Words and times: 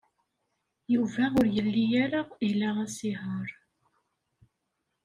Yuba 0.93 1.23
ur 1.39 1.47
yelli 1.55 1.85
ara 2.03 2.21
ila 2.49 2.69
asihaṛ. 2.85 3.49